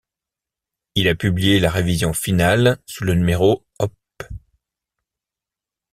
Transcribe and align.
Il 0.95 1.07
a 1.07 1.13
publié 1.13 1.59
la 1.59 1.69
révision 1.69 2.11
finale 2.11 2.79
sous 2.87 3.03
le 3.03 3.13
numéro 3.13 3.67
Op. 3.77 3.93